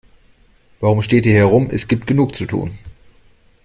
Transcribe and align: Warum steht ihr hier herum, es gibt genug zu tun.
Warum 0.79 1.03
steht 1.03 1.27
ihr 1.27 1.31
hier 1.33 1.41
herum, 1.41 1.69
es 1.69 1.87
gibt 1.87 2.07
genug 2.07 2.33
zu 2.33 2.47
tun. 2.47 2.75